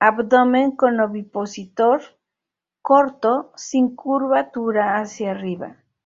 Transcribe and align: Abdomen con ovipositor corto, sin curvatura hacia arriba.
Abdomen 0.00 0.72
con 0.74 0.98
ovipositor 0.98 2.00
corto, 2.82 3.52
sin 3.54 3.94
curvatura 3.94 4.98
hacia 5.00 5.30
arriba. 5.30 5.76